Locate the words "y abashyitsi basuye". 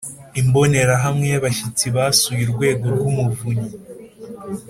1.33-2.41